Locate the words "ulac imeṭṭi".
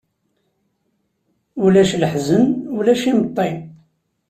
2.77-3.49